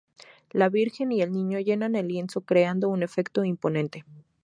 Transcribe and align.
La 0.49 0.67
Virgen 0.67 1.11
y 1.11 1.21
el 1.21 1.31
Niño 1.31 1.59
llenan 1.59 1.95
el 1.95 2.07
lienzo 2.07 2.41
creando 2.41 2.89
un 2.89 3.03
efecto 3.03 3.45
imponente. 3.45 4.03